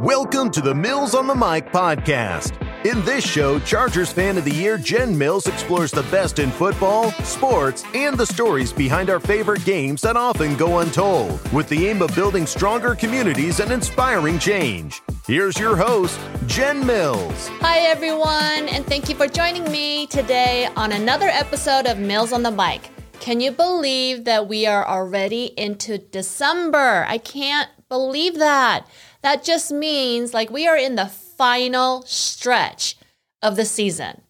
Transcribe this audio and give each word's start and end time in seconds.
Welcome 0.00 0.50
to 0.52 0.62
the 0.62 0.74
Mills 0.74 1.14
on 1.14 1.26
the 1.26 1.34
Mic 1.34 1.66
podcast. 1.72 2.56
In 2.86 3.04
this 3.04 3.22
show, 3.22 3.58
Chargers 3.58 4.10
Fan 4.10 4.38
of 4.38 4.46
the 4.46 4.50
Year 4.50 4.78
Jen 4.78 5.16
Mills 5.16 5.46
explores 5.46 5.90
the 5.90 6.04
best 6.04 6.38
in 6.38 6.50
football, 6.52 7.10
sports, 7.22 7.84
and 7.94 8.16
the 8.16 8.24
stories 8.24 8.72
behind 8.72 9.10
our 9.10 9.20
favorite 9.20 9.62
games 9.66 10.00
that 10.00 10.16
often 10.16 10.56
go 10.56 10.78
untold, 10.78 11.38
with 11.52 11.68
the 11.68 11.86
aim 11.86 12.00
of 12.00 12.14
building 12.14 12.46
stronger 12.46 12.94
communities 12.94 13.60
and 13.60 13.70
inspiring 13.70 14.38
change. 14.38 15.02
Here's 15.26 15.58
your 15.58 15.76
host, 15.76 16.18
Jen 16.46 16.86
Mills. 16.86 17.48
Hi, 17.60 17.80
everyone, 17.80 18.70
and 18.70 18.86
thank 18.86 19.10
you 19.10 19.14
for 19.14 19.28
joining 19.28 19.70
me 19.70 20.06
today 20.06 20.66
on 20.76 20.92
another 20.92 21.28
episode 21.28 21.84
of 21.84 21.98
Mills 21.98 22.32
on 22.32 22.42
the 22.42 22.50
Mic. 22.50 22.88
Can 23.20 23.42
you 23.42 23.50
believe 23.50 24.24
that 24.24 24.48
we 24.48 24.66
are 24.66 24.88
already 24.88 25.52
into 25.58 25.98
December? 25.98 27.04
I 27.06 27.18
can't 27.18 27.68
believe 27.90 28.38
that. 28.38 28.86
That 29.20 29.44
just 29.44 29.70
means 29.70 30.32
like 30.32 30.48
we 30.48 30.66
are 30.66 30.76
in 30.76 30.94
the 30.94 31.06
final 31.06 32.02
stretch 32.06 32.96
of 33.42 33.56
the 33.56 33.66
season. 33.66 34.22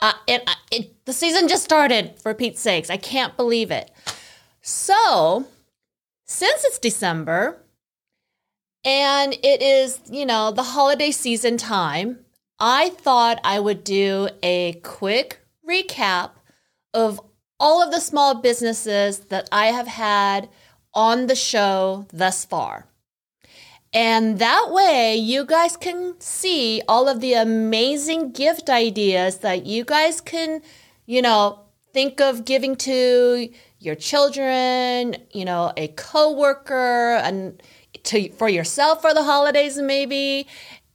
Uh, 0.00 0.14
it, 0.26 0.42
uh, 0.48 0.54
it, 0.72 1.04
the 1.04 1.12
season 1.12 1.46
just 1.46 1.62
started, 1.62 2.18
for 2.18 2.34
Pete's 2.34 2.60
sakes. 2.60 2.90
I 2.90 2.96
can't 2.96 3.36
believe 3.36 3.70
it. 3.70 3.92
So, 4.60 5.46
since 6.26 6.64
it's 6.64 6.80
December 6.80 7.62
and 8.84 9.34
it 9.44 9.62
is, 9.62 10.00
you 10.10 10.26
know, 10.26 10.50
the 10.50 10.64
holiday 10.64 11.12
season 11.12 11.56
time, 11.56 12.18
I 12.58 12.88
thought 12.90 13.40
I 13.44 13.60
would 13.60 13.84
do 13.84 14.28
a 14.42 14.72
quick 14.82 15.40
recap 15.68 16.30
of 16.92 17.20
all 17.60 17.80
of 17.80 17.92
the 17.92 18.00
small 18.00 18.34
businesses 18.34 19.20
that 19.26 19.48
I 19.52 19.66
have 19.66 19.86
had 19.86 20.48
on 20.94 21.26
the 21.26 21.34
show 21.34 22.06
thus 22.12 22.44
far. 22.44 22.86
And 23.94 24.38
that 24.38 24.68
way, 24.70 25.16
you 25.16 25.44
guys 25.44 25.76
can 25.76 26.14
see 26.18 26.82
all 26.88 27.08
of 27.08 27.20
the 27.20 27.34
amazing 27.34 28.32
gift 28.32 28.70
ideas 28.70 29.38
that 29.38 29.66
you 29.66 29.84
guys 29.84 30.20
can, 30.20 30.62
you 31.04 31.20
know, 31.20 31.60
think 31.92 32.20
of 32.20 32.46
giving 32.46 32.74
to 32.76 33.50
your 33.78 33.94
children, 33.94 35.16
you 35.32 35.44
know, 35.44 35.72
a 35.76 35.88
coworker, 35.88 37.16
and 37.22 37.62
to 38.04 38.30
for 38.32 38.48
yourself 38.48 39.02
for 39.02 39.12
the 39.12 39.24
holidays, 39.24 39.76
maybe. 39.78 40.46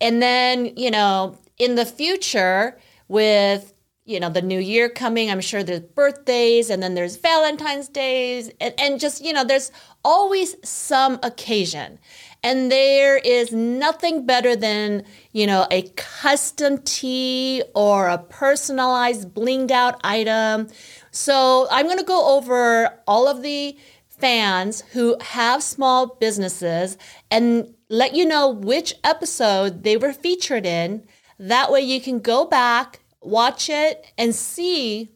And 0.02 0.22
then, 0.22 0.73
you 0.76 0.89
know, 0.89 1.38
in 1.59 1.76
the 1.76 1.86
future, 1.86 2.80
with 3.08 3.73
you 4.08 4.20
know 4.20 4.30
the 4.30 4.42
new 4.42 4.60
year 4.60 4.90
coming 4.90 5.30
i'm 5.30 5.42
sure 5.42 5.64
there's 5.64 5.80
birthdays 5.82 6.70
and 6.70 6.82
then 6.82 6.96
there's 6.96 7.18
valentine's 7.18 7.88
days 7.90 8.50
and, 8.60 8.74
and 8.80 9.00
just 9.00 9.24
you 9.24 9.34
know 9.34 9.44
there's 9.44 9.72
always 10.04 10.56
some 10.68 11.20
occasion 11.22 12.00
and 12.44 12.72
there 12.72 13.18
is 13.18 13.52
nothing 13.52 14.26
better 14.26 14.56
than, 14.56 15.04
you 15.32 15.48
know, 15.48 15.68
a 15.72 15.84
custom 15.96 16.78
tee 16.80 17.64
or 17.74 18.08
a 18.08 18.18
personalized 18.18 19.34
blinged 19.34 19.72
out 19.72 20.00
item. 20.04 20.68
So 21.12 21.68
I'm 21.72 21.88
going 21.88 21.98
to 21.98 22.04
go 22.04 22.38
over 22.38 22.94
all 23.08 23.28
of 23.28 23.42
the 23.42 23.78
fans 24.08 24.82
who 24.94 25.18
have 25.22 25.64
small 25.64 26.08
businesses 26.08 26.98
and 27.32 27.74
let 27.90 28.16
you 28.16 28.26
know 28.26 28.50
which 28.50 28.94
episode 29.04 29.84
they 29.84 29.98
were 29.98 30.14
featured 30.14 30.66
in. 30.66 31.04
That 31.40 31.72
way 31.72 31.82
you 31.82 32.02
can 32.02 32.20
go 32.20 32.46
back, 32.46 33.00
watch 33.28 33.70
it, 33.70 34.11
and 34.17 34.33
see 34.33 35.09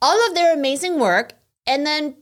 all 0.00 0.28
of 0.28 0.34
their 0.34 0.52
amazing 0.52 0.98
work 0.98 1.32
and 1.66 1.86
then 1.86 2.16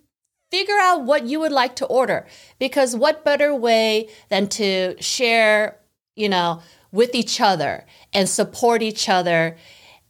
figure 0.51 0.79
out 0.79 1.05
what 1.05 1.25
you 1.25 1.41
would 1.41 1.53
like 1.53 1.77
to 1.77 1.87
order. 1.87 2.27
Because 2.59 2.95
what 2.95 3.25
better 3.25 3.55
way 3.55 4.09
than 4.29 4.49
to 4.49 5.01
share 5.01 5.79
you 6.17 6.29
know 6.29 6.61
with 6.93 7.15
each 7.15 7.41
other 7.41 7.87
and 8.13 8.29
support 8.29 8.83
each 8.83 9.09
other? 9.09 9.57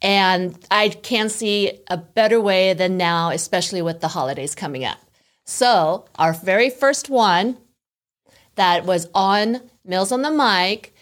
And 0.03 0.59
i 0.71 0.89
can't 0.89 1.31
see 1.31 1.81
a 1.89 1.97
better 1.97 2.41
way 2.41 2.73
than 2.73 2.97
now 2.97 3.31
especially 3.31 3.83
with 3.83 4.01
the 4.01 4.09
holidays 4.09 4.55
coming 4.55 4.85
up. 4.85 4.99
So 5.45 6.07
our 6.17 6.33
very 6.33 6.71
first 6.71 7.11
one 7.11 7.59
that 8.57 8.85
was 8.85 9.09
on 9.15 9.63
mills 9.85 10.13
on 10.13 10.23
the 10.23 10.31
mic 10.31 10.95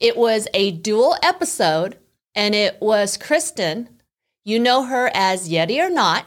it 0.00 0.16
was 0.16 0.46
a 0.54 0.70
dual 0.70 1.16
episode 1.22 1.98
and 2.38 2.54
it 2.54 2.80
was 2.80 3.18
kristen 3.18 3.88
you 4.44 4.58
know 4.58 4.84
her 4.84 5.10
as 5.12 5.50
yeti 5.50 5.78
or 5.78 5.90
Knot 5.90 6.24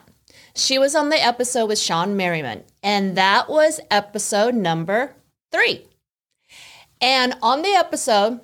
she 0.55 0.77
was 0.77 0.95
on 0.95 1.09
the 1.09 1.23
episode 1.23 1.67
with 1.67 1.79
Shawne 1.79 2.15
Merriman, 2.15 2.63
and 2.83 3.15
that 3.15 3.49
was 3.49 3.79
episode 3.89 4.53
number 4.53 5.15
three. 5.51 5.85
And 6.99 7.35
on 7.41 7.61
the 7.61 7.73
episode, 7.73 8.41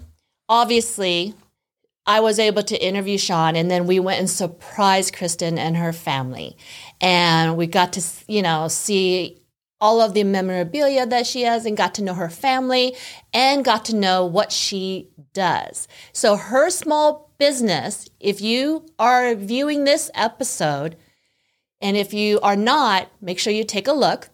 obviously, 0.47 1.33
I 2.05 2.21
was 2.21 2.39
able 2.39 2.63
to 2.63 2.83
interview 2.83 3.17
Shawne, 3.17 3.57
and 3.57 3.69
then 3.69 3.87
we 3.87 3.99
went 3.99 4.19
and 4.19 4.29
surprised 4.29 5.15
Kristen 5.15 5.57
and 5.57 5.75
her 5.75 5.91
family. 5.91 6.55
And 7.01 7.57
we 7.57 7.67
got 7.67 7.93
to, 7.93 8.03
you 8.27 8.41
know, 8.41 8.69
see 8.69 9.41
all 9.79 10.01
of 10.01 10.13
the 10.13 10.23
memorabilia 10.23 11.05
that 11.05 11.27
she 11.27 11.41
has 11.41 11.65
and 11.65 11.77
got 11.77 11.93
to 11.95 12.03
know 12.03 12.13
her 12.13 12.29
family 12.29 12.95
and 13.33 13.65
got 13.65 13.85
to 13.85 13.95
know 13.95 14.25
what 14.25 14.51
she 14.51 15.09
does. 15.33 15.87
So, 16.13 16.37
her 16.37 16.69
small 16.69 17.26
business, 17.37 18.09
if 18.19 18.41
you 18.41 18.85
are 18.97 19.35
viewing 19.35 19.83
this 19.83 20.09
episode, 20.13 20.97
and 21.81 21.95
if 21.95 22.13
you 22.13 22.39
are 22.41 22.55
not, 22.55 23.09
make 23.21 23.39
sure 23.39 23.53
you 23.53 23.63
take 23.63 23.87
a 23.87 23.93
look. 23.93 24.29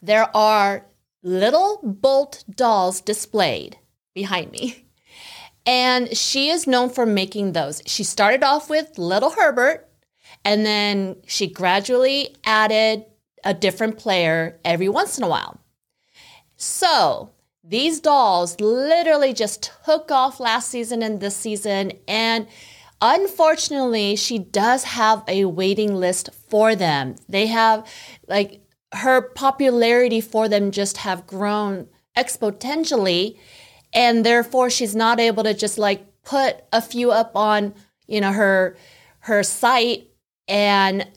There 0.00 0.34
are 0.36 0.86
little 1.22 1.80
bolt 1.82 2.44
dolls 2.48 3.00
displayed 3.00 3.78
behind 4.14 4.52
me. 4.52 4.86
And 5.66 6.16
she 6.16 6.48
is 6.48 6.66
known 6.66 6.88
for 6.88 7.04
making 7.04 7.52
those. 7.52 7.82
She 7.86 8.02
started 8.02 8.42
off 8.42 8.70
with 8.70 8.98
Little 8.98 9.30
Herbert, 9.30 9.88
and 10.44 10.64
then 10.64 11.16
she 11.26 11.46
gradually 11.46 12.34
added 12.44 13.04
a 13.44 13.52
different 13.52 13.98
player 13.98 14.58
every 14.64 14.88
once 14.88 15.18
in 15.18 15.24
a 15.24 15.28
while. 15.28 15.60
So 16.56 17.30
these 17.62 18.00
dolls 18.00 18.60
literally 18.60 19.32
just 19.32 19.70
took 19.84 20.10
off 20.10 20.40
last 20.40 20.68
season 20.68 21.02
and 21.02 21.20
this 21.20 21.36
season, 21.36 21.92
and 22.08 22.46
Unfortunately, 23.02 24.14
she 24.14 24.38
does 24.38 24.84
have 24.84 25.24
a 25.26 25.46
waiting 25.46 25.94
list 25.94 26.28
for 26.50 26.74
them. 26.74 27.16
They 27.28 27.46
have 27.46 27.86
like 28.28 28.60
her 28.92 29.22
popularity 29.22 30.20
for 30.20 30.48
them 30.48 30.70
just 30.70 30.98
have 30.98 31.26
grown 31.26 31.88
exponentially 32.16 33.38
and 33.92 34.26
therefore 34.26 34.68
she's 34.68 34.94
not 34.94 35.20
able 35.20 35.44
to 35.44 35.54
just 35.54 35.78
like 35.78 36.04
put 36.24 36.56
a 36.72 36.82
few 36.82 37.10
up 37.10 37.34
on, 37.34 37.72
you 38.06 38.20
know, 38.20 38.32
her 38.32 38.76
her 39.20 39.42
site 39.42 40.08
and 40.46 41.08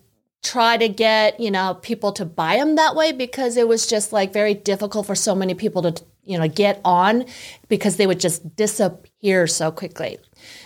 try 0.41 0.77
to 0.77 0.87
get, 0.87 1.39
you 1.39 1.51
know, 1.51 1.73
people 1.81 2.13
to 2.13 2.25
buy 2.25 2.57
them 2.57 2.75
that 2.75 2.95
way 2.95 3.11
because 3.11 3.57
it 3.57 3.67
was 3.67 3.87
just 3.87 4.13
like 4.13 4.31
very 4.31 4.53
difficult 4.53 5.05
for 5.05 5.15
so 5.15 5.33
many 5.35 5.53
people 5.53 5.81
to, 5.81 6.03
you 6.23 6.37
know, 6.37 6.47
get 6.47 6.79
on 6.85 7.25
because 7.67 7.97
they 7.97 8.07
would 8.07 8.19
just 8.19 8.55
disappear 8.55 9.47
so 9.47 9.71
quickly. 9.71 10.17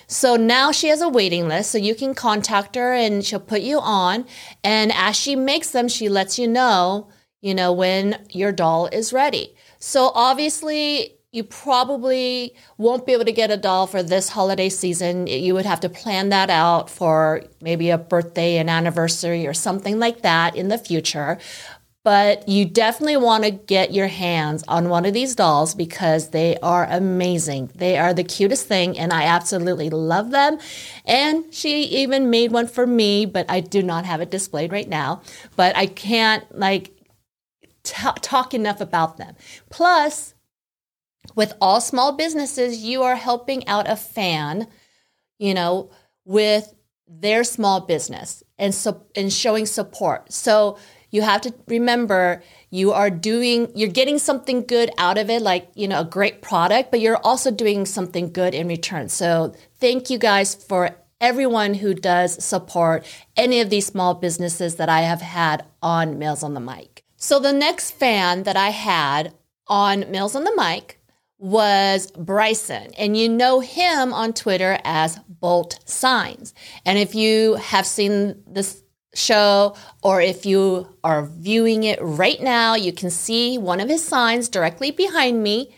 So 0.07 0.35
now 0.35 0.71
she 0.71 0.87
has 0.87 1.01
a 1.01 1.09
waiting 1.09 1.47
list, 1.47 1.71
so 1.71 1.77
you 1.77 1.95
can 1.95 2.13
contact 2.13 2.75
her 2.75 2.93
and 2.93 3.25
she'll 3.25 3.39
put 3.39 3.61
you 3.61 3.79
on. 3.79 4.25
And 4.63 4.91
as 4.93 5.15
she 5.15 5.35
makes 5.35 5.71
them, 5.71 5.87
she 5.87 6.09
lets 6.09 6.39
you 6.39 6.47
know, 6.47 7.09
you 7.41 7.53
know, 7.53 7.71
when 7.71 8.25
your 8.29 8.51
doll 8.51 8.87
is 8.87 9.13
ready. 9.13 9.55
So 9.79 10.11
obviously, 10.15 11.17
you 11.31 11.43
probably 11.43 12.55
won't 12.77 13.05
be 13.05 13.11
able 13.11 13.25
to 13.25 13.31
get 13.31 13.51
a 13.51 13.57
doll 13.57 13.85
for 13.85 14.01
this 14.01 14.29
holiday 14.29 14.69
season. 14.69 15.27
You 15.27 15.53
would 15.53 15.65
have 15.65 15.81
to 15.81 15.89
plan 15.89 16.29
that 16.29 16.49
out 16.49 16.89
for 16.89 17.43
maybe 17.61 17.89
a 17.89 17.97
birthday, 17.97 18.57
an 18.57 18.69
anniversary, 18.69 19.45
or 19.45 19.53
something 19.53 19.99
like 19.99 20.21
that 20.21 20.55
in 20.55 20.69
the 20.69 20.77
future 20.77 21.37
but 22.07 22.47
you 22.47 22.63
definitely 22.63 23.17
want 23.17 23.43
to 23.43 23.51
get 23.51 23.93
your 23.93 24.07
hands 24.07 24.63
on 24.69 24.87
one 24.87 25.03
of 25.03 25.13
these 25.13 25.35
dolls 25.35 25.75
because 25.75 26.29
they 26.29 26.55
are 26.63 26.87
amazing. 26.89 27.69
They 27.75 27.97
are 27.97 28.13
the 28.13 28.23
cutest 28.23 28.65
thing, 28.65 28.97
and 28.97 29.11
I 29.11 29.23
absolutely 29.23 29.89
love 29.89 30.31
them. 30.31 30.57
And 31.03 31.53
she 31.53 31.83
even 31.83 32.29
made 32.29 32.53
one 32.53 32.67
for 32.67 32.87
me, 32.87 33.25
but 33.25 33.45
I 33.51 33.59
do 33.59 33.83
not 33.83 34.05
have 34.05 34.21
it 34.21 34.31
displayed 34.31 34.71
right 34.71 34.87
now. 34.87 35.21
But 35.57 35.75
I 35.75 35.85
can't 35.85 36.45
like 36.57 36.93
t- 37.83 38.07
talk 38.21 38.53
enough 38.53 38.79
about 38.79 39.17
them. 39.17 39.35
Plus, 39.69 40.33
with 41.35 41.55
all 41.59 41.81
small 41.81 42.13
businesses, 42.13 42.77
you 42.77 43.03
are 43.03 43.17
helping 43.17 43.67
out 43.67 43.89
a 43.89 43.97
fan, 43.97 44.69
you 45.39 45.53
know, 45.53 45.89
with 46.23 46.73
their 47.05 47.43
small 47.43 47.81
business 47.81 48.43
and 48.57 48.73
so 48.73 49.05
and 49.13 49.33
showing 49.33 49.65
support. 49.65 50.31
So 50.31 50.77
you 51.17 51.23
have 51.23 51.41
to 51.41 51.51
remember 51.67 52.43
you 52.69 52.91
are 52.91 53.09
doing 53.09 53.71
you're 53.75 53.97
getting 54.01 54.19
something 54.19 54.63
good 54.63 54.91
out 54.99 55.17
of 55.17 55.31
it 55.31 55.41
like 55.41 55.67
you 55.73 55.87
know 55.87 56.01
a 56.01 56.05
great 56.05 56.43
product 56.43 56.91
but 56.91 56.99
you're 56.99 57.23
also 57.23 57.49
doing 57.49 57.87
something 57.87 58.31
good 58.31 58.53
in 58.53 58.67
return 58.67 59.09
so 59.09 59.53
thank 59.79 60.11
you 60.11 60.19
guys 60.19 60.53
for 60.53 60.95
everyone 61.19 61.73
who 61.73 61.95
does 61.95 62.31
support 62.43 63.03
any 63.35 63.59
of 63.59 63.71
these 63.71 63.87
small 63.87 64.13
businesses 64.13 64.75
that 64.75 64.89
i 64.89 65.01
have 65.01 65.21
had 65.21 65.65
on 65.81 66.19
Mills 66.19 66.43
on 66.43 66.53
the 66.53 66.59
mic 66.59 67.03
so 67.15 67.39
the 67.39 67.51
next 67.51 67.91
fan 67.91 68.43
that 68.43 68.55
i 68.55 68.69
had 68.69 69.33
on 69.67 70.09
Mills 70.11 70.35
on 70.35 70.43
the 70.43 70.55
mic 70.55 70.99
was 71.39 72.09
Bryson, 72.11 72.93
and 72.97 73.15
you 73.15 73.29
know 73.29 73.59
him 73.59 74.11
on 74.11 74.33
Twitter 74.33 74.79
as 74.83 75.19
Bolt 75.29 75.79
Signs. 75.85 76.53
And 76.83 76.97
if 76.97 77.13
you 77.13 77.55
have 77.55 77.85
seen 77.85 78.41
this 78.47 78.81
show 79.17 79.75
or 80.01 80.21
if 80.21 80.45
you 80.45 80.87
are 81.03 81.25
viewing 81.25 81.83
it 81.83 81.99
right 82.01 82.41
now, 82.41 82.75
you 82.75 82.93
can 82.93 83.09
see 83.09 83.57
one 83.57 83.79
of 83.79 83.89
his 83.89 84.03
signs 84.03 84.49
directly 84.49 84.91
behind 84.91 85.43
me. 85.43 85.75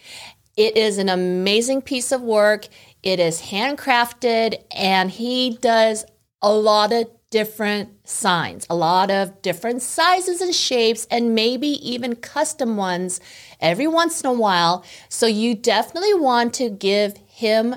It 0.58 0.76
is 0.76 0.98
an 0.98 1.10
amazing 1.10 1.82
piece 1.82 2.12
of 2.12 2.22
work. 2.22 2.68
It 3.02 3.20
is 3.20 3.42
handcrafted 3.44 4.62
and 4.76 5.10
he 5.10 5.58
does 5.62 6.06
a 6.42 6.52
lot 6.52 6.92
of 6.92 7.08
different 7.30 8.08
signs, 8.08 8.66
a 8.70 8.76
lot 8.76 9.12
of 9.12 9.42
different 9.42 9.82
sizes 9.82 10.42
and 10.42 10.54
shapes, 10.54 11.06
and 11.12 11.36
maybe 11.36 11.68
even 11.68 12.16
custom 12.16 12.76
ones 12.76 13.20
every 13.60 13.88
once 13.88 14.22
in 14.22 14.30
a 14.30 14.34
while. 14.34 14.84
So 15.10 15.28
you 15.28 15.56
definitely 15.56 16.16
want 16.16 16.54
to 16.56 16.70
give 16.70 17.18
him, 17.28 17.76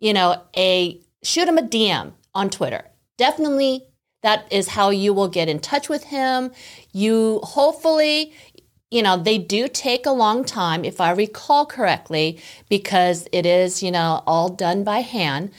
you 0.00 0.12
know, 0.12 0.42
a 0.56 1.00
shoot 1.22 1.48
him 1.48 1.58
a 1.58 1.62
DM 1.62 2.12
on 2.34 2.50
Twitter. 2.50 2.84
Definitely 3.16 3.88
that 4.22 4.50
is 4.52 4.68
how 4.68 4.90
you 4.90 5.12
will 5.12 5.28
get 5.28 5.48
in 5.48 5.60
touch 5.60 5.88
with 5.88 6.04
him. 6.04 6.50
You 6.92 7.40
hopefully, 7.42 8.32
you 8.90 9.02
know, 9.02 9.16
they 9.16 9.38
do 9.38 9.68
take 9.68 10.06
a 10.06 10.10
long 10.10 10.44
time, 10.44 10.84
if 10.84 11.00
I 11.00 11.10
recall 11.10 11.66
correctly, 11.66 12.40
because 12.68 13.28
it 13.32 13.46
is, 13.46 13.82
you 13.82 13.90
know, 13.90 14.22
all 14.26 14.48
done 14.48 14.82
by 14.82 15.00
hand. 15.00 15.50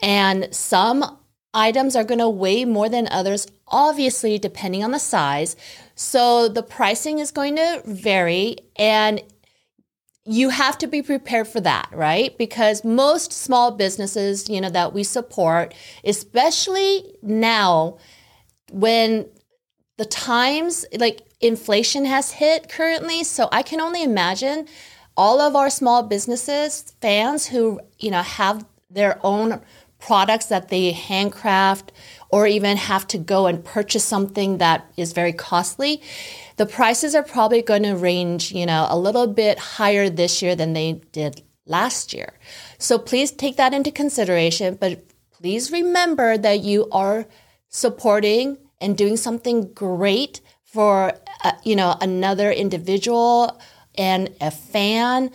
And 0.00 0.54
some 0.54 1.18
items 1.52 1.96
are 1.96 2.04
going 2.04 2.20
to 2.20 2.28
weigh 2.28 2.64
more 2.64 2.88
than 2.88 3.08
others, 3.08 3.48
obviously, 3.66 4.38
depending 4.38 4.84
on 4.84 4.92
the 4.92 4.98
size. 4.98 5.56
So 5.94 6.48
the 6.48 6.62
pricing 6.62 7.18
is 7.18 7.32
going 7.32 7.56
to 7.56 7.82
vary. 7.84 8.58
And 8.76 9.22
you 10.28 10.50
have 10.50 10.76
to 10.76 10.86
be 10.86 11.00
prepared 11.00 11.48
for 11.48 11.60
that, 11.60 11.88
right? 11.92 12.36
Because 12.36 12.84
most 12.84 13.32
small 13.32 13.70
businesses, 13.70 14.48
you 14.50 14.60
know, 14.60 14.68
that 14.68 14.92
we 14.92 15.02
support, 15.02 15.74
especially 16.04 17.16
now 17.22 17.96
when 18.70 19.26
the 19.96 20.04
times 20.04 20.84
like 20.98 21.22
inflation 21.40 22.04
has 22.04 22.32
hit 22.32 22.68
currently, 22.68 23.24
so 23.24 23.48
I 23.50 23.62
can 23.62 23.80
only 23.80 24.02
imagine 24.02 24.68
all 25.16 25.40
of 25.40 25.56
our 25.56 25.70
small 25.70 26.02
businesses 26.02 26.92
fans 27.00 27.46
who, 27.46 27.80
you 27.98 28.10
know, 28.10 28.22
have 28.22 28.66
their 28.90 29.18
own 29.22 29.62
products 29.98 30.46
that 30.46 30.68
they 30.68 30.92
handcraft 30.92 31.90
or 32.30 32.46
even 32.46 32.76
have 32.76 33.06
to 33.06 33.18
go 33.18 33.46
and 33.46 33.64
purchase 33.64 34.04
something 34.04 34.58
that 34.58 34.90
is 34.96 35.12
very 35.12 35.32
costly 35.32 36.02
the 36.58 36.66
prices 36.66 37.14
are 37.14 37.22
probably 37.22 37.62
going 37.62 37.84
to 37.84 37.94
range, 37.94 38.52
you 38.52 38.66
know, 38.66 38.86
a 38.90 38.98
little 38.98 39.28
bit 39.28 39.58
higher 39.58 40.10
this 40.10 40.42
year 40.42 40.54
than 40.54 40.72
they 40.72 41.00
did 41.12 41.40
last 41.66 42.12
year. 42.12 42.34
So 42.78 42.98
please 42.98 43.30
take 43.30 43.56
that 43.56 43.72
into 43.72 43.92
consideration, 43.92 44.76
but 44.78 45.04
please 45.32 45.70
remember 45.70 46.36
that 46.36 46.60
you 46.60 46.88
are 46.90 47.26
supporting 47.68 48.58
and 48.80 48.98
doing 48.98 49.16
something 49.16 49.72
great 49.72 50.40
for 50.64 51.12
uh, 51.44 51.52
you 51.62 51.76
know 51.76 51.96
another 52.00 52.50
individual 52.50 53.60
and 53.96 54.30
a 54.40 54.50
fan 54.50 55.30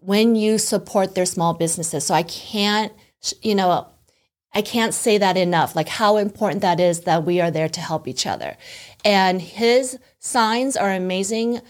when 0.00 0.34
you 0.34 0.58
support 0.58 1.14
their 1.14 1.26
small 1.26 1.54
businesses. 1.54 2.04
So 2.06 2.14
I 2.14 2.24
can't 2.24 2.92
you 3.42 3.54
know 3.54 3.86
I 4.54 4.62
can't 4.62 4.94
say 4.94 5.18
that 5.18 5.36
enough, 5.36 5.74
like 5.74 5.88
how 5.88 6.16
important 6.16 6.62
that 6.62 6.78
is 6.78 7.00
that 7.00 7.24
we 7.24 7.40
are 7.40 7.50
there 7.50 7.68
to 7.68 7.80
help 7.80 8.06
each 8.06 8.26
other. 8.26 8.56
And 9.04 9.42
his 9.42 9.98
signs 10.20 10.76
are 10.76 10.92
amazing. 10.92 11.60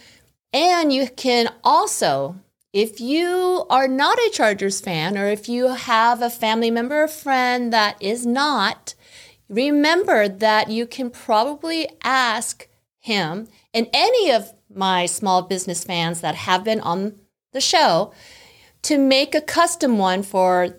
And 0.53 0.93
you 0.93 1.09
can 1.09 1.49
also, 1.65 2.37
if 2.73 3.01
you 3.01 3.65
are 3.71 3.89
not 3.89 4.19
a 4.19 4.31
Chargers 4.33 4.81
fan, 4.81 5.17
or 5.17 5.27
if 5.27 5.49
you 5.49 5.69
have 5.69 6.21
a 6.21 6.29
family 6.29 6.71
member 6.71 7.05
or 7.05 7.09
friend 7.09 7.73
that 7.73 8.01
is 8.03 8.27
not, 8.27 8.95
remember 9.49 10.29
that 10.29 10.71
you 10.71 10.87
can 10.87 11.09
probably 11.11 11.89
ask 12.03 12.69
him 13.01 13.49
and 13.73 13.89
any 13.93 14.31
of 14.31 14.53
my 14.73 15.07
small 15.07 15.43
business 15.43 15.85
fans 15.85 16.21
that 16.21 16.35
have 16.35 16.65
been 16.65 16.81
on 16.81 17.15
the 17.53 17.61
show 17.61 18.13
to 18.83 18.99
make 18.99 19.35
a 19.35 19.41
custom 19.41 19.99
one 19.99 20.23
for 20.23 20.77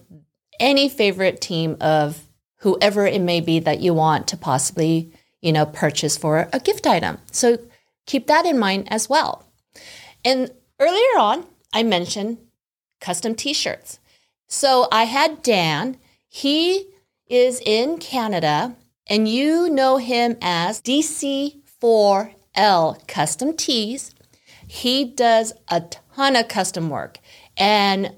any 0.60 0.90
favorite 0.90 1.42
team 1.42 1.78
of 1.80 2.24
whoever 2.60 3.06
it 3.06 3.22
may 3.22 3.42
be 3.42 3.60
that 3.60 3.80
you 3.80 3.94
want 3.94 4.28
to 4.28 4.38
possibly, 4.38 5.12
you 5.42 5.52
know, 5.52 5.66
purchase 5.66 6.18
for 6.18 6.50
a 6.52 6.60
gift 6.60 6.88
item. 6.88 7.18
So 7.32 7.60
keep 8.06 8.28
that 8.28 8.46
in 8.46 8.58
mind 8.58 8.92
as 8.92 9.10
well. 9.10 9.46
And 10.24 10.52
earlier 10.80 11.20
on, 11.20 11.46
I 11.74 11.84
mentioned 11.84 12.38
custom 13.00 13.36
t-shirts. 13.36 14.00
So 14.48 14.88
I 14.92 15.04
had 15.04 15.44
Dan, 15.44 15.98
he 16.28 16.88
is 17.28 17.62
in 17.66 17.98
Canada 17.98 18.76
and 19.08 19.28
you 19.28 19.70
know 19.70 19.98
him 19.98 20.38
as 20.42 20.82
DC4L 20.82 23.08
Custom 23.08 23.56
Tees. 23.56 24.16
He 24.68 25.06
does 25.06 25.54
a 25.68 25.84
ton 26.16 26.36
of 26.36 26.48
custom 26.48 26.90
work 26.90 27.20
and 27.58 28.16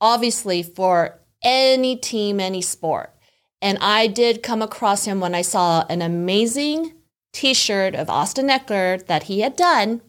obviously 0.00 0.62
for 0.62 1.18
any 1.42 1.96
team, 1.96 2.40
any 2.40 2.62
sport. 2.62 3.14
And 3.60 3.78
I 3.80 4.06
did 4.06 4.42
come 4.42 4.62
across 4.62 5.04
him 5.04 5.20
when 5.20 5.34
I 5.34 5.42
saw 5.42 5.84
an 5.88 6.02
amazing 6.02 6.94
t 7.32 7.54
shirt 7.54 7.94
of 7.94 8.08
Austin 8.08 8.48
Ekeler 8.48 9.04
that 9.06 9.24
he 9.24 9.40
had 9.40 9.56
done. 9.56 10.00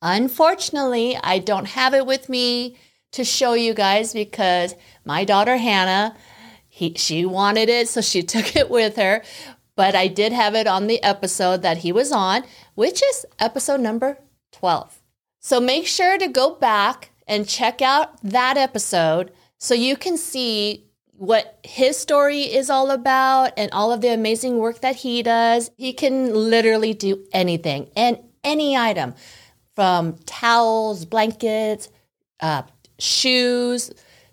Unfortunately, 0.00 1.16
I 1.22 1.38
don't 1.38 1.66
have 1.68 1.94
it 1.94 2.06
with 2.06 2.28
me 2.28 2.76
to 3.12 3.24
show 3.24 3.54
you 3.54 3.74
guys 3.74 4.12
because 4.12 4.74
my 5.04 5.24
daughter 5.24 5.56
Hannah, 5.56 6.16
he, 6.68 6.94
she 6.94 7.24
wanted 7.24 7.68
it, 7.68 7.88
so 7.88 8.00
she 8.00 8.22
took 8.34 8.54
it 8.54 8.70
with 8.70 8.96
her. 8.96 9.22
But 9.74 9.94
I 9.94 10.08
did 10.08 10.32
have 10.32 10.54
it 10.54 10.66
on 10.66 10.86
the 10.86 11.02
episode 11.02 11.62
that 11.62 11.78
he 11.78 11.92
was 11.92 12.12
on, 12.12 12.44
which 12.74 13.02
is 13.02 13.26
episode 13.38 13.80
number 13.80 14.18
12. 14.52 15.02
So 15.40 15.60
make 15.60 15.86
sure 15.86 16.18
to 16.18 16.28
go 16.28 16.54
back 16.54 17.10
and 17.26 17.48
check 17.48 17.80
out 17.80 18.20
that 18.22 18.56
episode 18.56 19.32
so 19.58 19.74
you 19.74 19.96
can 19.96 20.16
see 20.16 20.84
what 21.18 21.58
his 21.64 21.96
story 21.96 22.42
is 22.42 22.70
all 22.70 22.92
about 22.92 23.52
and 23.56 23.70
all 23.72 23.92
of 23.92 24.00
the 24.00 24.08
amazing 24.08 24.58
work 24.58 24.80
that 24.80 24.96
he 24.96 25.22
does. 25.22 25.70
He 25.76 25.92
can 25.92 26.32
literally 26.32 26.94
do 26.94 27.26
anything 27.32 27.90
and 27.96 28.18
any 28.44 28.76
item 28.76 29.14
from 29.74 30.16
towels, 30.26 31.04
blankets, 31.04 31.88
uh, 32.40 32.62
shoes, 33.00 33.90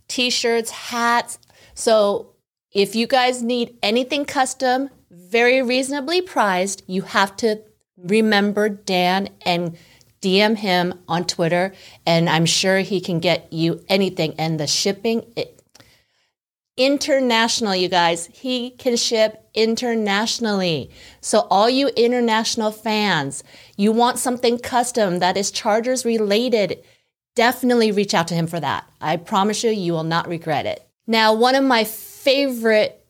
t 0.07 0.29
shirts, 0.29 0.69
hats. 0.69 1.39
So 1.73 2.35
if 2.71 2.95
you 2.95 3.07
guys 3.07 3.41
need 3.41 3.77
anything 3.81 4.25
custom, 4.25 4.89
very 5.09 5.63
reasonably 5.63 6.21
priced, 6.21 6.83
you 6.87 7.01
have 7.01 7.35
to 7.37 7.61
remember 7.97 8.69
Dan 8.69 9.29
and 9.43 9.77
DM 10.25 10.57
him 10.57 10.99
on 11.07 11.25
Twitter, 11.25 11.73
and 12.05 12.27
I'm 12.27 12.47
sure 12.47 12.79
he 12.79 12.99
can 12.99 13.19
get 13.19 13.53
you 13.53 13.85
anything. 13.87 14.33
And 14.39 14.59
the 14.59 14.65
shipping, 14.65 15.31
it, 15.35 15.61
international, 16.77 17.75
you 17.75 17.87
guys, 17.87 18.25
he 18.33 18.71
can 18.71 18.95
ship 18.95 19.47
internationally. 19.53 20.89
So, 21.21 21.47
all 21.51 21.69
you 21.69 21.89
international 21.89 22.71
fans, 22.71 23.43
you 23.77 23.91
want 23.91 24.17
something 24.17 24.57
custom 24.57 25.19
that 25.19 25.37
is 25.37 25.51
Chargers 25.51 26.05
related, 26.05 26.83
definitely 27.35 27.91
reach 27.91 28.15
out 28.15 28.27
to 28.29 28.33
him 28.33 28.47
for 28.47 28.59
that. 28.59 28.89
I 28.99 29.17
promise 29.17 29.63
you, 29.63 29.69
you 29.69 29.93
will 29.93 30.03
not 30.03 30.27
regret 30.27 30.65
it. 30.65 30.87
Now, 31.05 31.35
one 31.35 31.53
of 31.53 31.63
my 31.63 31.83
favorite 31.83 33.04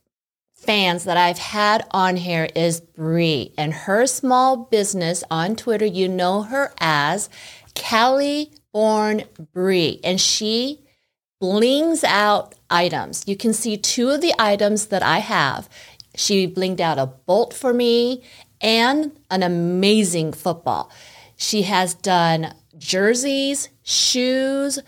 fans 0.66 1.04
that 1.04 1.18
I've 1.18 1.38
had 1.38 1.86
on 1.92 2.16
here 2.18 2.50
is 2.56 2.82
Bree 2.82 3.54
and 3.58 3.74
her 3.74 4.08
small 4.08 4.58
business 4.58 5.24
on 5.30 5.56
Twitter. 5.56 5.86
You 5.86 6.08
know 6.08 6.42
her 6.44 6.74
as 6.80 7.30
Cali 7.76 8.52
Born 8.74 9.24
Bree, 9.54 10.00
and 10.04 10.20
she 10.20 10.82
blings 11.40 12.04
out 12.04 12.56
items. 12.70 13.24
You 13.28 13.38
can 13.38 13.54
see 13.54 13.78
two 13.78 14.10
of 14.10 14.22
the 14.22 14.34
items 14.40 14.88
that 14.88 15.04
I 15.04 15.20
have. 15.20 15.70
She 16.16 16.48
blinged 16.48 16.80
out 16.80 16.98
a 16.98 17.06
bolt 17.06 17.54
for 17.54 17.74
me 17.74 18.24
and 18.60 19.12
an 19.30 19.44
amazing 19.44 20.34
football. 20.34 20.90
She 21.36 21.64
has 21.64 21.94
done 21.94 22.54
jerseys, 22.78 23.70
shoes. 23.84 24.80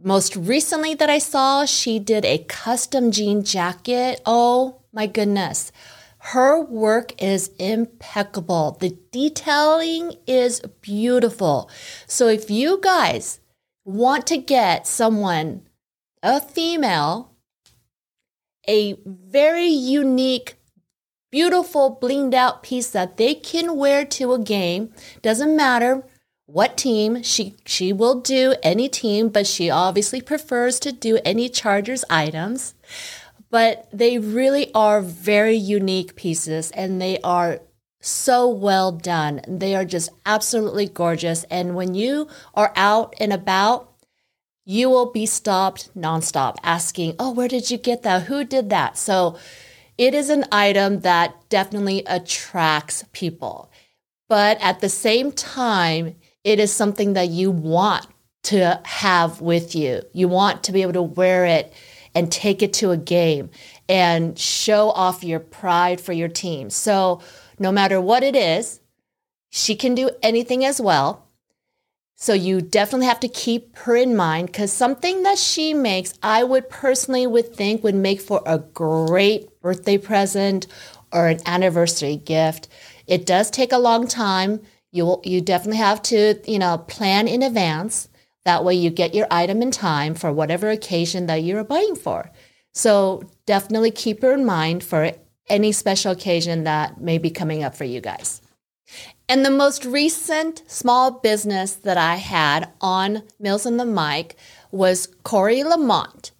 Most 0.00 0.36
recently 0.36 0.94
that 0.94 1.10
I 1.10 1.18
saw, 1.18 1.64
she 1.64 1.98
did 1.98 2.24
a 2.24 2.38
custom 2.38 3.10
jean 3.10 3.42
jacket. 3.42 4.20
Oh 4.24 4.77
my 4.92 5.06
goodness. 5.06 5.72
Her 6.18 6.60
work 6.60 7.20
is 7.22 7.50
impeccable. 7.58 8.76
The 8.80 8.98
detailing 9.12 10.14
is 10.26 10.60
beautiful. 10.80 11.70
So 12.06 12.28
if 12.28 12.50
you 12.50 12.80
guys 12.82 13.40
want 13.84 14.26
to 14.28 14.36
get 14.36 14.86
someone, 14.86 15.62
a 16.22 16.40
female, 16.40 17.32
a 18.68 18.98
very 19.06 19.68
unique, 19.68 20.56
beautiful, 21.30 21.98
blinged 22.00 22.34
out 22.34 22.62
piece 22.62 22.90
that 22.90 23.16
they 23.16 23.34
can 23.34 23.76
wear 23.76 24.04
to 24.04 24.32
a 24.32 24.38
game, 24.38 24.92
doesn't 25.22 25.56
matter 25.56 26.04
what 26.46 26.78
team 26.78 27.22
she 27.22 27.54
she 27.66 27.92
will 27.92 28.20
do 28.20 28.54
any 28.62 28.88
team, 28.88 29.28
but 29.28 29.46
she 29.46 29.68
obviously 29.68 30.20
prefers 30.20 30.80
to 30.80 30.90
do 30.90 31.18
any 31.24 31.48
Chargers 31.48 32.04
items. 32.08 32.74
But 33.50 33.88
they 33.92 34.18
really 34.18 34.72
are 34.74 35.00
very 35.00 35.56
unique 35.56 36.16
pieces 36.16 36.70
and 36.72 37.00
they 37.00 37.18
are 37.22 37.60
so 38.00 38.48
well 38.48 38.92
done. 38.92 39.40
They 39.48 39.74
are 39.74 39.84
just 39.84 40.10
absolutely 40.26 40.86
gorgeous. 40.86 41.44
And 41.44 41.74
when 41.74 41.94
you 41.94 42.28
are 42.54 42.72
out 42.76 43.14
and 43.18 43.32
about, 43.32 43.92
you 44.64 44.90
will 44.90 45.10
be 45.10 45.24
stopped 45.24 45.90
nonstop 45.96 46.56
asking, 46.62 47.16
Oh, 47.18 47.30
where 47.30 47.48
did 47.48 47.70
you 47.70 47.78
get 47.78 48.02
that? 48.02 48.24
Who 48.24 48.44
did 48.44 48.68
that? 48.70 48.98
So 48.98 49.38
it 49.96 50.14
is 50.14 50.30
an 50.30 50.44
item 50.52 51.00
that 51.00 51.48
definitely 51.48 52.04
attracts 52.06 53.04
people. 53.12 53.72
But 54.28 54.58
at 54.60 54.80
the 54.80 54.90
same 54.90 55.32
time, 55.32 56.16
it 56.44 56.60
is 56.60 56.72
something 56.72 57.14
that 57.14 57.30
you 57.30 57.50
want 57.50 58.06
to 58.44 58.80
have 58.84 59.40
with 59.40 59.74
you. 59.74 60.02
You 60.12 60.28
want 60.28 60.64
to 60.64 60.72
be 60.72 60.82
able 60.82 60.92
to 60.92 61.02
wear 61.02 61.46
it 61.46 61.72
and 62.18 62.32
take 62.32 62.62
it 62.62 62.72
to 62.72 62.90
a 62.90 62.96
game 62.96 63.48
and 63.88 64.36
show 64.36 64.90
off 64.90 65.22
your 65.22 65.38
pride 65.38 66.00
for 66.00 66.12
your 66.12 66.26
team. 66.26 66.68
So, 66.68 67.20
no 67.60 67.70
matter 67.70 68.00
what 68.00 68.24
it 68.24 68.34
is, 68.34 68.80
she 69.50 69.76
can 69.76 69.94
do 69.94 70.10
anything 70.20 70.64
as 70.64 70.80
well. 70.80 71.28
So 72.16 72.32
you 72.32 72.60
definitely 72.60 73.06
have 73.06 73.20
to 73.20 73.28
keep 73.28 73.76
her 73.76 73.94
in 73.94 74.16
mind 74.16 74.48
because 74.48 74.72
something 74.72 75.22
that 75.22 75.38
she 75.38 75.72
makes, 75.72 76.12
I 76.20 76.42
would 76.42 76.68
personally 76.68 77.24
would 77.28 77.54
think 77.54 77.84
would 77.84 77.94
make 77.94 78.20
for 78.20 78.42
a 78.44 78.58
great 78.58 79.60
birthday 79.60 79.98
present 79.98 80.66
or 81.12 81.28
an 81.28 81.38
anniversary 81.46 82.16
gift. 82.16 82.66
It 83.06 83.26
does 83.26 83.48
take 83.48 83.70
a 83.70 83.78
long 83.78 84.08
time. 84.08 84.60
You 84.90 85.04
will, 85.04 85.22
you 85.24 85.40
definitely 85.40 85.78
have 85.78 86.02
to, 86.02 86.34
you 86.50 86.58
know, 86.58 86.78
plan 86.78 87.28
in 87.28 87.44
advance. 87.44 88.08
That 88.48 88.64
way 88.64 88.72
you 88.72 88.88
get 88.88 89.14
your 89.14 89.26
item 89.30 89.60
in 89.60 89.70
time 89.70 90.14
for 90.14 90.32
whatever 90.32 90.70
occasion 90.70 91.26
that 91.26 91.42
you're 91.42 91.64
buying 91.64 91.94
for. 91.94 92.30
So 92.72 93.22
definitely 93.44 93.90
keep 93.90 94.22
her 94.22 94.32
in 94.32 94.46
mind 94.46 94.82
for 94.82 95.12
any 95.50 95.70
special 95.70 96.12
occasion 96.12 96.64
that 96.64 96.98
may 96.98 97.18
be 97.18 97.28
coming 97.28 97.62
up 97.62 97.74
for 97.74 97.84
you 97.84 98.00
guys. 98.00 98.40
And 99.28 99.44
the 99.44 99.50
most 99.50 99.84
recent 99.84 100.62
small 100.66 101.10
business 101.10 101.74
that 101.74 101.98
I 101.98 102.14
had 102.14 102.70
on 102.80 103.22
Mills 103.38 103.66
on 103.66 103.76
the 103.76 103.84
Mic 103.84 104.36
was 104.70 105.08
Corey 105.24 105.62
Lamonte. 105.62 106.30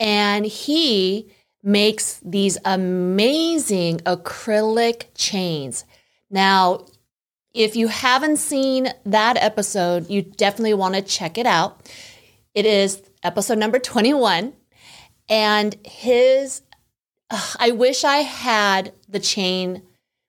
And 0.00 0.44
he 0.44 1.30
makes 1.62 2.20
these 2.24 2.58
amazing 2.64 3.98
acrylic 3.98 5.04
chains. 5.14 5.84
Now, 6.28 6.86
if 7.54 7.76
you 7.76 7.88
haven't 7.88 8.38
seen 8.38 8.88
that 9.04 9.36
episode, 9.36 10.08
you 10.08 10.22
definitely 10.22 10.74
want 10.74 10.94
to 10.94 11.02
check 11.02 11.36
it 11.38 11.46
out. 11.46 11.90
It 12.54 12.66
is 12.66 13.02
episode 13.22 13.58
number 13.58 13.78
21. 13.78 14.52
And 15.28 15.76
his, 15.84 16.62
I 17.58 17.70
wish 17.72 18.04
I 18.04 18.18
had 18.18 18.92
the 19.08 19.20
chain 19.20 19.82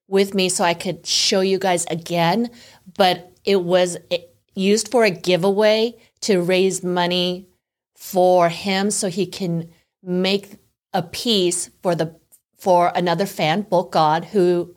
with 0.07 0.33
me 0.33 0.49
so 0.49 0.63
I 0.63 0.73
could 0.73 1.05
show 1.05 1.41
you 1.41 1.57
guys 1.57 1.85
again, 1.85 2.49
but 2.97 3.31
it 3.43 3.63
was 3.63 3.97
eh, 4.11 4.19
used 4.53 4.89
for 4.89 5.03
a 5.03 5.09
giveaway 5.09 5.95
to 6.21 6.41
raise 6.41 6.83
money 6.83 7.47
for 7.95 8.49
him 8.49 8.91
so 8.91 9.09
he 9.09 9.25
can 9.25 9.69
make 10.01 10.57
a 10.93 11.01
piece 11.01 11.69
for 11.81 11.95
the 11.95 12.15
for 12.57 12.93
another 12.95 13.25
fan, 13.25 13.63
Bulk 13.63 13.91
God, 13.91 14.25
who 14.25 14.73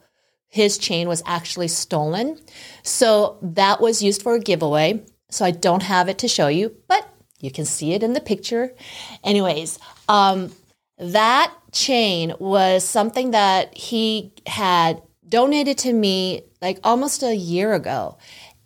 his 0.57 0.79
chain 0.79 1.07
was 1.07 1.23
actually 1.27 1.69
stolen. 1.69 2.41
So 2.83 3.39
that 3.43 3.81
was 3.81 4.03
used 4.03 4.23
for 4.23 4.35
a 4.35 4.41
giveaway. 4.41 5.05
So 5.31 5.45
I 5.45 5.51
don't 5.51 5.83
have 5.83 6.09
it 6.09 6.19
to 6.19 6.29
show 6.29 6.49
you, 6.49 6.75
but 6.89 7.07
you 7.41 7.51
can 7.51 7.67
see 7.67 7.93
it 7.93 8.03
in 8.03 8.15
the 8.15 8.21
picture. 8.21 8.75
Anyways, 9.23 9.79
um, 10.09 10.51
that 10.99 11.53
chain 11.73 12.35
was 12.39 12.85
something 12.85 13.33
that 13.33 13.77
he 13.77 14.33
had 14.47 15.03
donated 15.29 15.77
to 15.79 15.93
me 15.93 16.43
like 16.63 16.79
almost 16.83 17.23
a 17.23 17.37
year 17.37 17.75
ago. 17.75 18.17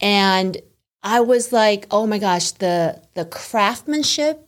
And 0.01 0.57
I 1.03 1.21
was 1.21 1.53
like, 1.53 1.87
oh 1.91 2.07
my 2.07 2.19
gosh, 2.19 2.53
the 2.53 3.03
the 3.15 3.25
craftsmanship 3.25 4.47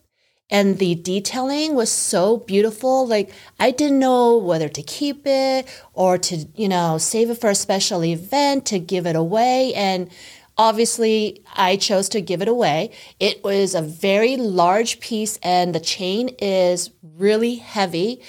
and 0.52 0.78
the 0.78 0.94
detailing 0.94 1.74
was 1.74 1.90
so 1.90 2.36
beautiful. 2.36 3.06
Like 3.06 3.32
I 3.58 3.70
didn't 3.70 3.98
know 3.98 4.36
whether 4.36 4.68
to 4.68 4.82
keep 4.82 5.22
it 5.24 5.66
or 5.94 6.18
to, 6.18 6.46
you 6.54 6.68
know, 6.68 6.98
save 6.98 7.30
it 7.30 7.40
for 7.40 7.48
a 7.48 7.54
special 7.54 8.04
event 8.04 8.66
to 8.66 8.78
give 8.78 9.06
it 9.06 9.16
away. 9.16 9.72
And 9.74 10.10
obviously 10.58 11.42
I 11.56 11.76
chose 11.76 12.10
to 12.10 12.20
give 12.20 12.42
it 12.42 12.48
away. 12.48 12.90
It 13.18 13.42
was 13.42 13.74
a 13.74 13.80
very 13.80 14.36
large 14.36 15.00
piece 15.00 15.38
and 15.42 15.74
the 15.74 15.80
chain 15.80 16.28
is 16.38 16.90
really 17.02 17.54
heavy. 17.54 18.20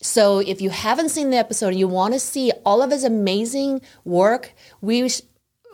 So 0.00 0.38
if 0.38 0.60
you 0.60 0.70
haven't 0.70 1.08
seen 1.08 1.30
the 1.30 1.38
episode 1.38 1.68
and 1.68 1.78
you 1.78 1.88
want 1.88 2.14
to 2.14 2.20
see 2.20 2.52
all 2.64 2.82
of 2.82 2.92
his 2.92 3.02
amazing 3.02 3.80
work, 4.04 4.52
we 4.80 5.10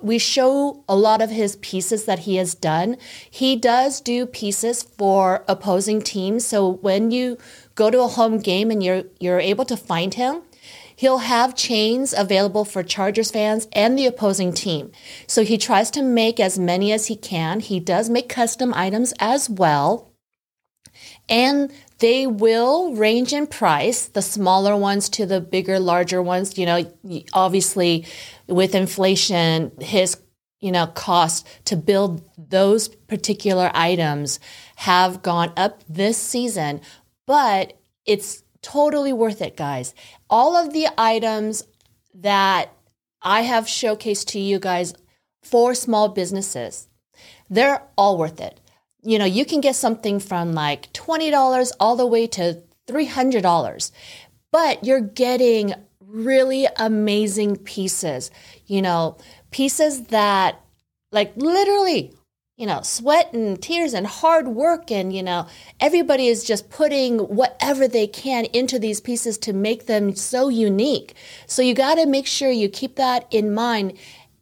we 0.02 0.19
show 0.19 0.85
a 0.88 0.97
lot 0.97 1.23
of 1.23 1.30
his 1.30 1.57
pieces 1.57 2.04
that 2.04 2.21
he 2.21 2.37
has 2.37 2.54
done. 2.54 2.97
He 3.30 3.57
does 3.57 4.00
do 4.00 4.26
pieces 4.26 4.83
for 4.83 5.45
opposing 5.49 6.02
teams. 6.02 6.47
So 6.47 6.69
when 6.69 7.11
you 7.11 7.38
go 7.75 7.90
to 7.90 8.02
a 8.02 8.09
home 8.09 8.38
game 8.38 8.71
and 8.71 8.83
you're 8.83 9.04
you're 9.19 9.40
able 9.40 9.64
to 9.66 9.76
find 9.76 10.14
him, 10.14 10.42
he'll 10.97 11.19
have 11.19 11.54
chains 11.54 12.12
available 12.16 12.64
for 12.64 12.83
Chargers 12.83 13.30
fans 13.30 13.69
and 13.73 13.99
the 13.99 14.07
opposing 14.07 14.52
team. 14.52 14.92
So 15.26 15.45
he 15.45 15.57
tries 15.57 15.90
to 15.92 16.02
make 16.02 16.38
as 16.38 16.59
many 16.59 16.92
as 16.92 17.07
he 17.07 17.16
can. 17.16 17.61
He 17.61 17.80
does 17.80 18.11
make 18.11 18.28
custom 18.28 18.75
items 18.75 19.14
as 19.19 19.49
well. 19.49 20.10
And 21.31 21.73
they 22.01 22.27
will 22.27 22.95
range 22.95 23.33
in 23.33 23.47
price, 23.47 24.07
the 24.07 24.23
smaller 24.23 24.77
ones 24.77 25.09
to 25.11 25.27
the 25.27 25.41
bigger, 25.41 25.79
larger 25.79 26.21
ones. 26.21 26.59
You 26.59 26.67
know, 26.67 26.93
obviously, 27.33 28.07
with 28.49 28.75
inflation, 28.75 29.71
his 29.81 30.21
you 30.59 30.73
know 30.73 30.89
cost 30.89 31.47
to 31.67 31.77
build 31.77 32.23
those 32.37 32.89
particular 32.89 33.71
items 33.75 34.41
have 34.77 35.23
gone 35.23 35.53
up 35.57 35.85
this 35.89 36.19
season, 36.19 36.81
but 37.27 37.79
it's 38.05 38.43
totally 38.61 39.13
worth 39.13 39.41
it, 39.41 39.57
guys. 39.57 39.95
All 40.29 40.57
of 40.57 40.73
the 40.73 40.89
items 40.99 41.63
that 42.15 42.73
I 43.23 43.43
have 43.43 43.65
showcased 43.67 44.27
to 44.29 44.41
you 44.41 44.59
guys 44.59 44.95
for 45.43 45.75
small 45.75 46.09
businesses, 46.09 46.89
they're 47.49 47.83
all 47.97 48.19
worth 48.19 48.41
it 48.41 48.59
you 49.02 49.19
know, 49.19 49.25
you 49.25 49.45
can 49.45 49.61
get 49.61 49.76
something 49.76 50.21
from 50.21 50.52
like 50.52 50.92
$20 50.92 51.73
all 51.80 51.97
the 51.97 52.07
way 52.07 52.26
to 52.28 52.62
$300, 52.88 53.90
but 54.52 54.85
you're 54.85 55.00
getting 55.00 55.75
really 56.00 56.66
amazing 56.76 57.57
pieces, 57.57 58.30
you 58.66 58.83
know, 58.83 59.16
pieces 59.50 60.04
that 60.07 60.61
like 61.12 61.33
literally, 61.37 62.12
you 62.57 62.66
know, 62.66 62.83
sweat 62.83 63.33
and 63.33 63.62
tears 63.62 63.95
and 63.95 64.07
hard 64.07 64.49
work. 64.49 64.90
And, 64.90 65.14
you 65.14 65.23
know, 65.23 65.47
everybody 65.80 66.26
is 66.26 66.45
just 66.45 66.69
putting 66.69 67.19
whatever 67.21 67.88
they 67.88 68.07
can 68.07 68.45
into 68.47 68.78
these 68.78 69.00
pieces 69.00 69.38
to 69.38 69.52
make 69.52 69.87
them 69.87 70.14
so 70.14 70.49
unique. 70.49 71.14
So 71.47 71.62
you 71.62 71.75
got 71.75 71.95
to 71.95 72.07
make 72.07 72.26
sure 72.26 72.50
you 72.50 72.69
keep 72.69 72.97
that 72.97 73.26
in 73.30 73.54
mind 73.54 73.95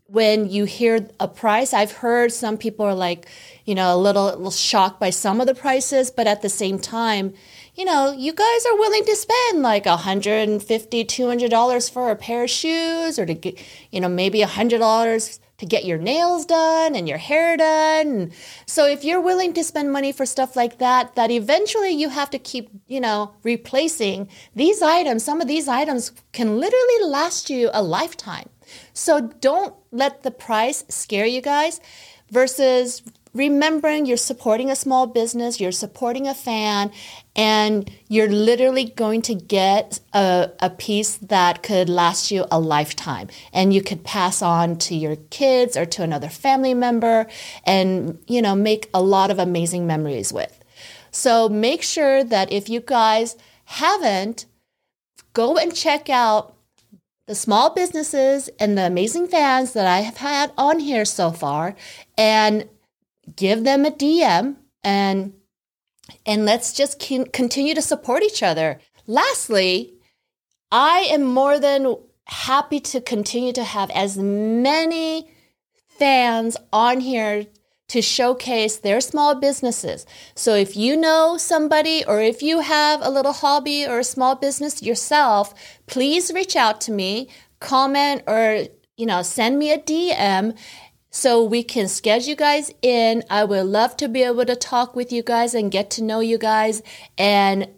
when 0.08 0.48
you 0.48 0.64
hear 0.64 1.06
a 1.20 1.28
price. 1.28 1.74
I've 1.74 1.92
heard 1.92 2.32
some 2.32 2.56
people 2.56 2.86
are 2.86 2.94
like, 2.94 3.28
you 3.66 3.74
know, 3.74 3.94
a 3.94 3.98
little, 3.98 4.30
a 4.30 4.36
little 4.36 4.50
shocked 4.50 4.98
by 4.98 5.10
some 5.10 5.38
of 5.38 5.46
the 5.46 5.54
prices, 5.54 6.10
but 6.10 6.26
at 6.26 6.40
the 6.40 6.48
same 6.48 6.78
time, 6.78 7.34
you 7.74 7.84
know, 7.84 8.10
you 8.12 8.32
guys 8.32 8.66
are 8.66 8.76
willing 8.76 9.04
to 9.04 9.14
spend 9.14 9.62
like 9.62 9.84
$150, 9.84 10.58
$200 10.58 11.92
for 11.92 12.10
a 12.10 12.16
pair 12.16 12.44
of 12.44 12.50
shoes 12.50 13.18
or 13.18 13.26
to 13.26 13.34
get, 13.34 13.62
you 13.92 14.00
know, 14.00 14.08
maybe 14.08 14.40
$100 14.40 15.38
to 15.58 15.66
get 15.66 15.84
your 15.84 15.98
nails 15.98 16.46
done 16.46 16.96
and 16.96 17.06
your 17.06 17.18
hair 17.18 17.58
done. 17.58 18.32
So 18.64 18.86
if 18.86 19.04
you're 19.04 19.20
willing 19.20 19.52
to 19.54 19.64
spend 19.64 19.92
money 19.92 20.12
for 20.12 20.24
stuff 20.24 20.56
like 20.56 20.78
that, 20.78 21.16
that 21.16 21.30
eventually 21.30 21.90
you 21.90 22.08
have 22.08 22.30
to 22.30 22.38
keep, 22.38 22.70
you 22.86 23.00
know, 23.00 23.34
replacing 23.42 24.28
these 24.54 24.80
items. 24.80 25.22
Some 25.22 25.42
of 25.42 25.48
these 25.48 25.68
items 25.68 26.12
can 26.32 26.58
literally 26.58 27.04
last 27.04 27.50
you 27.50 27.68
a 27.74 27.82
lifetime. 27.82 28.48
So 28.92 29.20
don't 29.40 29.74
let 29.90 30.22
the 30.22 30.30
price 30.30 30.84
scare 30.88 31.26
you 31.26 31.40
guys 31.40 31.80
versus 32.30 33.02
remembering 33.34 34.06
you're 34.06 34.16
supporting 34.16 34.70
a 34.70 34.76
small 34.76 35.06
business, 35.06 35.60
you're 35.60 35.72
supporting 35.72 36.26
a 36.26 36.34
fan, 36.34 36.90
and 37.36 37.90
you're 38.08 38.28
literally 38.28 38.84
going 38.84 39.22
to 39.22 39.34
get 39.34 40.00
a, 40.12 40.50
a 40.60 40.70
piece 40.70 41.16
that 41.18 41.62
could 41.62 41.88
last 41.88 42.30
you 42.30 42.46
a 42.50 42.58
lifetime. 42.58 43.28
And 43.52 43.72
you 43.72 43.82
could 43.82 44.02
pass 44.02 44.42
on 44.42 44.76
to 44.78 44.94
your 44.94 45.16
kids 45.30 45.76
or 45.76 45.86
to 45.86 46.02
another 46.02 46.28
family 46.28 46.74
member 46.74 47.26
and, 47.64 48.18
you 48.26 48.42
know, 48.42 48.54
make 48.54 48.90
a 48.92 49.02
lot 49.02 49.30
of 49.30 49.38
amazing 49.38 49.86
memories 49.86 50.32
with. 50.32 50.64
So 51.10 51.48
make 51.48 51.82
sure 51.82 52.24
that 52.24 52.50
if 52.52 52.68
you 52.68 52.80
guys 52.80 53.36
haven't, 53.64 54.46
go 55.32 55.56
and 55.56 55.74
check 55.74 56.10
out 56.10 56.54
the 57.28 57.34
small 57.34 57.70
businesses 57.70 58.48
and 58.58 58.76
the 58.76 58.86
amazing 58.86 59.28
fans 59.28 59.74
that 59.74 59.86
I 59.86 60.00
have 60.00 60.16
had 60.16 60.50
on 60.56 60.80
here 60.80 61.04
so 61.04 61.30
far 61.30 61.76
and 62.16 62.66
give 63.36 63.64
them 63.64 63.84
a 63.84 63.90
DM 63.90 64.56
and 64.82 65.34
and 66.24 66.46
let's 66.46 66.72
just 66.72 66.98
continue 66.98 67.74
to 67.74 67.82
support 67.82 68.22
each 68.22 68.42
other. 68.42 68.80
Lastly, 69.06 69.92
I 70.72 71.00
am 71.10 71.22
more 71.22 71.60
than 71.60 71.96
happy 72.24 72.80
to 72.80 73.00
continue 73.02 73.52
to 73.52 73.64
have 73.64 73.90
as 73.90 74.16
many 74.16 75.30
fans 75.86 76.56
on 76.72 77.00
here 77.00 77.44
to 77.88 78.02
showcase 78.02 78.76
their 78.76 79.00
small 79.00 79.34
businesses. 79.34 80.06
So 80.34 80.54
if 80.54 80.76
you 80.76 80.96
know 80.96 81.36
somebody 81.38 82.04
or 82.04 82.20
if 82.20 82.42
you 82.42 82.60
have 82.60 83.00
a 83.02 83.10
little 83.10 83.32
hobby 83.32 83.86
or 83.86 84.00
a 84.00 84.04
small 84.04 84.34
business 84.34 84.82
yourself, 84.82 85.54
please 85.86 86.32
reach 86.32 86.54
out 86.54 86.80
to 86.82 86.92
me, 86.92 87.28
comment 87.60 88.22
or 88.26 88.66
you 88.98 89.06
know, 89.06 89.22
send 89.22 89.58
me 89.58 89.72
a 89.72 89.78
DM 89.78 90.58
so 91.10 91.42
we 91.42 91.62
can 91.62 91.88
schedule 91.88 92.28
you 92.28 92.36
guys 92.36 92.70
in. 92.82 93.22
I 93.30 93.44
would 93.44 93.66
love 93.66 93.96
to 93.98 94.08
be 94.08 94.22
able 94.24 94.44
to 94.44 94.56
talk 94.56 94.94
with 94.94 95.12
you 95.12 95.22
guys 95.22 95.54
and 95.54 95.70
get 95.70 95.88
to 95.92 96.02
know 96.02 96.20
you 96.20 96.36
guys 96.36 96.82
and 97.16 97.68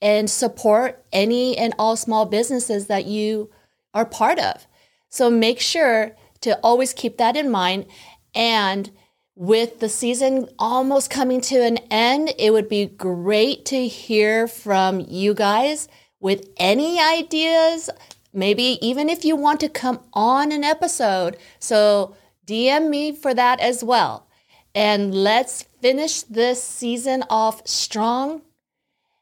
and 0.00 0.30
support 0.30 1.04
any 1.12 1.58
and 1.58 1.74
all 1.78 1.96
small 1.96 2.24
businesses 2.24 2.86
that 2.86 3.04
you 3.06 3.50
are 3.92 4.04
part 4.04 4.38
of. 4.38 4.66
So 5.08 5.28
make 5.28 5.60
sure 5.60 6.14
to 6.42 6.58
always 6.60 6.92
keep 6.92 7.18
that 7.18 7.36
in 7.36 7.50
mind 7.50 7.86
and 8.32 8.90
with 9.38 9.78
the 9.78 9.88
season 9.88 10.48
almost 10.58 11.10
coming 11.10 11.40
to 11.40 11.62
an 11.62 11.76
end, 11.92 12.34
it 12.40 12.52
would 12.52 12.68
be 12.68 12.86
great 12.86 13.64
to 13.66 13.86
hear 13.86 14.48
from 14.48 14.98
you 14.98 15.32
guys 15.32 15.86
with 16.18 16.48
any 16.56 17.00
ideas. 17.00 17.88
Maybe 18.32 18.78
even 18.84 19.08
if 19.08 19.24
you 19.24 19.36
want 19.36 19.60
to 19.60 19.68
come 19.68 20.00
on 20.12 20.50
an 20.50 20.64
episode. 20.64 21.36
So 21.60 22.16
DM 22.48 22.88
me 22.88 23.12
for 23.12 23.32
that 23.32 23.60
as 23.60 23.84
well. 23.84 24.26
And 24.74 25.14
let's 25.14 25.62
finish 25.80 26.22
this 26.22 26.60
season 26.60 27.22
off 27.30 27.64
strong. 27.64 28.42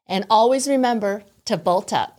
And 0.08 0.24
always 0.30 0.66
remember 0.66 1.24
to 1.44 1.58
bolt 1.58 1.92
up. 1.92 2.15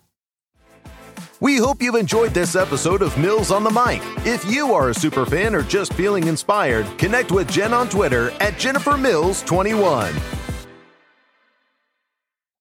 We 1.39 1.57
hope 1.57 1.83
you've 1.83 1.93
enjoyed 1.93 2.33
this 2.33 2.55
episode 2.55 3.03
of 3.03 3.15
Mills 3.15 3.51
on 3.51 3.63
the 3.63 3.69
Mic. 3.69 4.01
If 4.25 4.43
you 4.51 4.73
are 4.73 4.89
a 4.89 4.93
super 4.93 5.23
fan 5.23 5.53
or 5.53 5.61
just 5.61 5.93
feeling 5.93 6.25
inspired, 6.27 6.87
connect 6.97 7.31
with 7.31 7.47
Jen 7.47 7.73
on 7.73 7.89
Twitter 7.89 8.31
at 8.41 8.57
Jennifer 8.57 8.97
Mills 8.97 9.43
21. 9.43 10.15